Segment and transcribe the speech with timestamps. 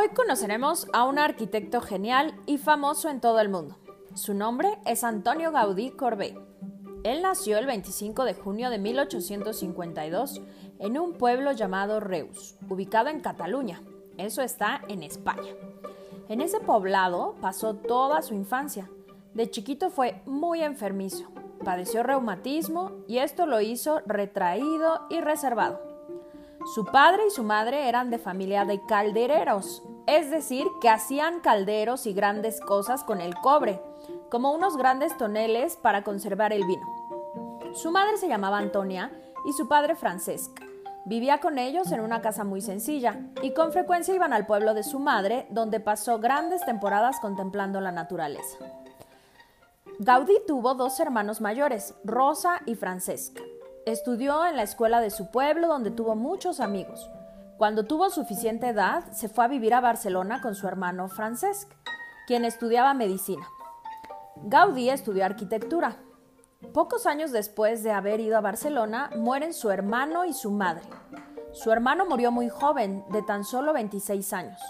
[0.00, 3.78] Hoy conoceremos a un arquitecto genial y famoso en todo el mundo.
[4.14, 6.38] Su nombre es Antonio Gaudí Corbet.
[7.02, 10.40] Él nació el 25 de junio de 1852
[10.78, 13.82] en un pueblo llamado Reus, ubicado en Cataluña.
[14.18, 15.52] Eso está en España.
[16.28, 18.88] En ese poblado pasó toda su infancia.
[19.34, 21.24] De chiquito fue muy enfermizo,
[21.64, 25.87] padeció reumatismo y esto lo hizo retraído y reservado.
[26.74, 32.04] Su padre y su madre eran de familia de caldereros, es decir, que hacían calderos
[32.04, 33.80] y grandes cosas con el cobre,
[34.30, 36.84] como unos grandes toneles para conservar el vino.
[37.72, 39.10] Su madre se llamaba Antonia
[39.46, 40.60] y su padre Francesc.
[41.06, 44.82] Vivía con ellos en una casa muy sencilla y con frecuencia iban al pueblo de
[44.82, 48.58] su madre, donde pasó grandes temporadas contemplando la naturaleza.
[50.00, 53.38] Gaudí tuvo dos hermanos mayores, Rosa y Francesc.
[53.88, 57.10] Estudió en la escuela de su pueblo donde tuvo muchos amigos.
[57.56, 61.72] Cuando tuvo suficiente edad, se fue a vivir a Barcelona con su hermano Francesc,
[62.26, 63.48] quien estudiaba medicina.
[64.44, 65.96] Gaudí estudió arquitectura.
[66.74, 70.84] Pocos años después de haber ido a Barcelona, mueren su hermano y su madre.
[71.52, 74.60] Su hermano murió muy joven, de tan solo 26 años.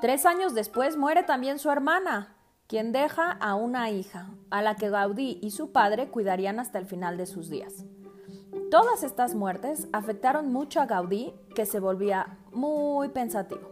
[0.00, 2.34] Tres años después muere también su hermana,
[2.66, 6.86] quien deja a una hija, a la que Gaudí y su padre cuidarían hasta el
[6.86, 7.84] final de sus días.
[8.70, 13.62] Todas estas muertes afectaron mucho a Gaudí, que se volvía muy pensativo.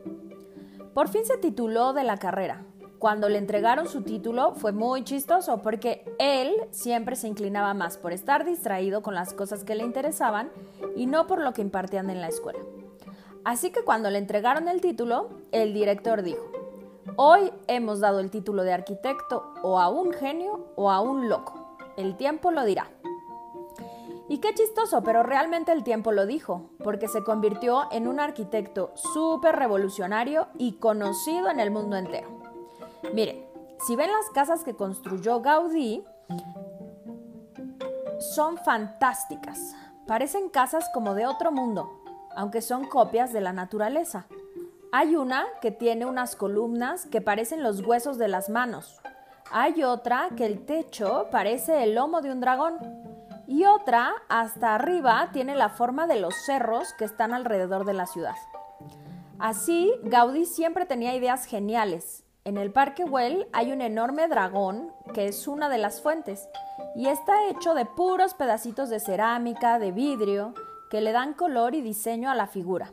[0.93, 2.65] Por fin se tituló de la carrera.
[2.99, 8.13] Cuando le entregaron su título fue muy chistoso porque él siempre se inclinaba más por
[8.13, 10.51] estar distraído con las cosas que le interesaban
[10.97, 12.59] y no por lo que impartían en la escuela.
[13.45, 16.45] Así que cuando le entregaron el título, el director dijo,
[17.15, 21.77] hoy hemos dado el título de arquitecto o a un genio o a un loco.
[21.97, 22.91] El tiempo lo dirá.
[24.29, 28.93] Y qué chistoso, pero realmente el tiempo lo dijo, porque se convirtió en un arquitecto
[28.95, 32.29] súper revolucionario y conocido en el mundo entero.
[33.15, 33.47] Miren,
[33.87, 36.05] si ven las casas que construyó Gaudí,
[38.19, 39.75] son fantásticas.
[40.07, 42.03] Parecen casas como de otro mundo,
[42.37, 44.27] aunque son copias de la naturaleza.
[44.93, 49.01] Hay una que tiene unas columnas que parecen los huesos de las manos.
[49.51, 53.08] Hay otra que el techo parece el lomo de un dragón
[53.49, 58.07] y otra hasta arriba tiene la forma de los cerros que están alrededor de la
[58.07, 58.35] ciudad.
[59.39, 62.25] Así, Gaudí siempre tenía ideas geniales.
[62.45, 66.47] En el Parque Güell hay un enorme dragón que es una de las fuentes
[66.95, 70.53] y está hecho de puros pedacitos de cerámica, de vidrio,
[70.91, 72.93] que le dan color y diseño a la figura.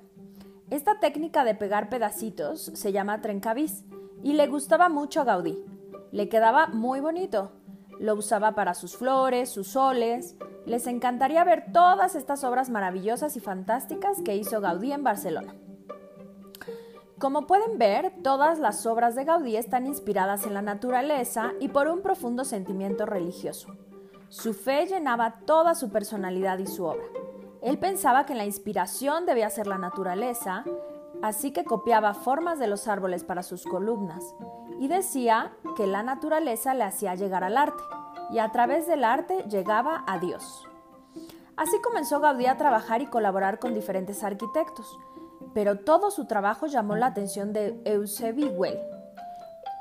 [0.69, 3.83] Esta técnica de pegar pedacitos se llama trencavis
[4.23, 5.65] y le gustaba mucho a Gaudí.
[6.11, 7.51] Le quedaba muy bonito
[7.99, 10.35] lo usaba para sus flores, sus soles.
[10.65, 15.55] Les encantaría ver todas estas obras maravillosas y fantásticas que hizo Gaudí en Barcelona.
[17.19, 21.87] Como pueden ver, todas las obras de Gaudí están inspiradas en la naturaleza y por
[21.87, 23.75] un profundo sentimiento religioso.
[24.29, 27.05] Su fe llenaba toda su personalidad y su obra.
[27.61, 30.65] Él pensaba que la inspiración debía ser la naturaleza,
[31.21, 34.35] así que copiaba formas de los árboles para sus columnas
[34.79, 37.83] y decía que la naturaleza le hacía llegar al arte
[38.31, 40.67] y a través del arte llegaba a Dios.
[41.57, 44.97] Así comenzó Gaudí a trabajar y colaborar con diferentes arquitectos,
[45.53, 48.79] pero todo su trabajo llamó la atención de Eusebi Well.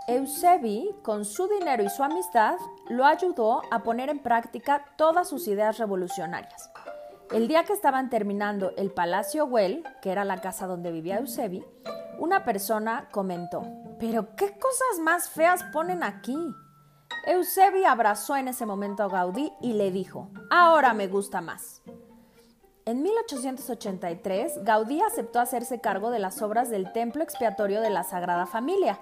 [0.07, 2.57] Eusebi, con su dinero y su amistad,
[2.91, 6.71] lo ayudó a poner en práctica todas sus ideas revolucionarias.
[7.33, 11.65] El día que estaban terminando el Palacio Well, que era la casa donde vivía Eusebi,
[12.19, 13.63] una persona comentó,
[13.99, 16.37] pero ¿qué cosas más feas ponen aquí?
[17.27, 21.81] Eusebi abrazó en ese momento a Gaudí y le dijo, ahora me gusta más.
[22.85, 28.45] En 1883, Gaudí aceptó hacerse cargo de las obras del Templo Expiatorio de la Sagrada
[28.45, 28.99] Familia,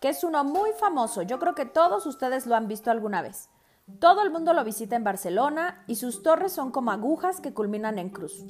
[0.00, 3.48] que es uno muy famoso, yo creo que todos ustedes lo han visto alguna vez.
[3.98, 7.98] Todo el mundo lo visita en Barcelona y sus torres son como agujas que culminan
[7.98, 8.44] en cruz.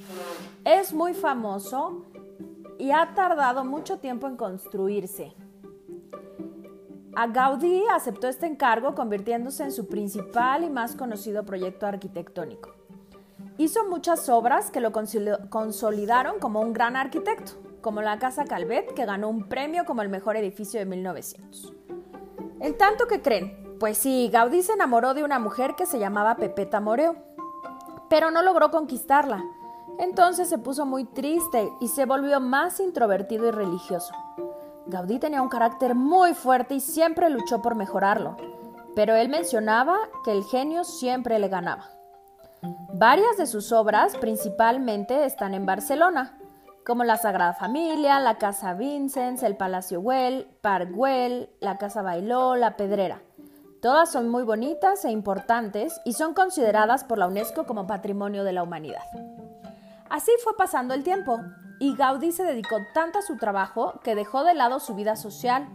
[0.65, 2.05] Es muy famoso
[2.77, 5.33] y ha tardado mucho tiempo en construirse.
[7.15, 12.73] A Gaudí aceptó este encargo convirtiéndose en su principal y más conocido proyecto arquitectónico.
[13.57, 19.05] Hizo muchas obras que lo consolidaron como un gran arquitecto, como la Casa Calvet, que
[19.05, 21.73] ganó un premio como el mejor edificio de 1900.
[22.59, 23.77] ¿En tanto que creen?
[23.79, 27.15] Pues sí, Gaudí se enamoró de una mujer que se llamaba Pepeta Moreo,
[28.09, 29.43] pero no logró conquistarla
[29.99, 34.13] entonces se puso muy triste y se volvió más introvertido y religioso.
[34.85, 38.35] Gaudí tenía un carácter muy fuerte y siempre luchó por mejorarlo,
[38.95, 41.89] pero él mencionaba que el genio siempre le ganaba.
[42.93, 46.37] Varias de sus obras principalmente están en Barcelona,
[46.85, 52.55] como la Sagrada Familia, la Casa Vincennes, el Palacio Güell, Park Güell, la Casa Bailó,
[52.55, 53.21] la Pedrera.
[53.81, 58.53] Todas son muy bonitas e importantes y son consideradas por la UNESCO como Patrimonio de
[58.53, 59.03] la Humanidad.
[60.13, 61.39] Así fue pasando el tiempo
[61.79, 65.67] y Gaudí se dedicó tanto a su trabajo que dejó de lado su vida social,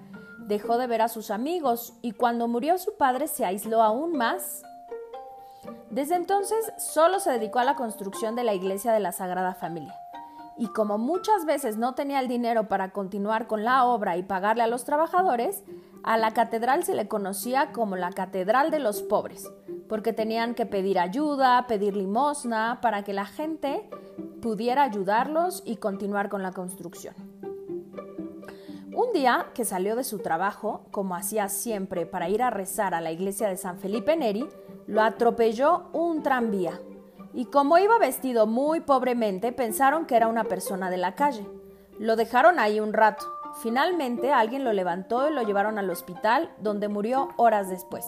[0.47, 4.63] dejó de ver a sus amigos y cuando murió su padre se aisló aún más.
[5.91, 9.99] Desde entonces solo se dedicó a la construcción de la iglesia de la Sagrada Familia.
[10.57, 14.63] Y como muchas veces no tenía el dinero para continuar con la obra y pagarle
[14.63, 15.65] a los trabajadores,
[16.05, 19.51] a la catedral se le conocía como la Catedral de los Pobres,
[19.89, 23.89] porque tenían que pedir ayuda, pedir limosna, para que la gente
[24.41, 27.15] pudiera ayudarlos y continuar con la construcción.
[28.95, 33.01] Un día que salió de su trabajo, como hacía siempre para ir a rezar a
[33.01, 34.49] la iglesia de San Felipe Neri,
[34.87, 36.81] lo atropelló un tranvía.
[37.33, 41.47] Y como iba vestido muy pobremente, pensaron que era una persona de la calle.
[41.99, 43.27] Lo dejaron ahí un rato,
[43.59, 48.07] Finalmente alguien lo levantó y lo llevaron al hospital, donde murió horas después.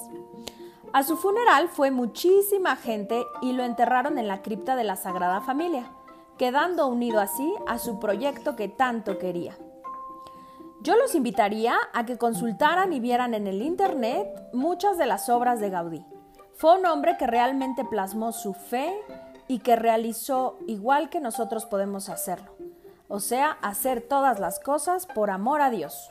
[0.93, 5.41] A su funeral fue muchísima gente y lo enterraron en la cripta de la Sagrada
[5.41, 5.91] Familia,
[6.41, 9.57] quedando unido así a su proyecto que tanto quería.
[10.81, 15.61] Yo los invitaría a que consultaran y vieran en el Internet muchas de las obras
[15.61, 16.05] de Gaudí.
[16.55, 18.93] Fue un hombre que realmente plasmó su fe
[19.47, 22.51] y que realizó igual que nosotros podemos hacerlo
[23.11, 26.11] o sea, hacer todas las cosas por amor a Dios.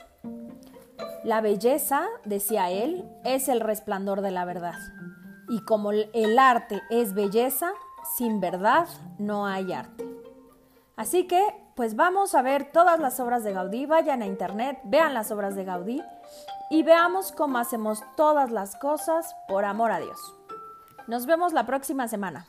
[1.24, 4.76] La belleza, decía él, es el resplandor de la verdad.
[5.48, 7.72] Y como el arte es belleza,
[8.18, 8.86] sin verdad
[9.18, 9.99] no hay arte.
[11.00, 11.42] Así que,
[11.76, 15.56] pues vamos a ver todas las obras de Gaudí, vayan a internet, vean las obras
[15.56, 16.04] de Gaudí
[16.70, 20.20] y veamos cómo hacemos todas las cosas por amor a Dios.
[21.08, 22.48] Nos vemos la próxima semana.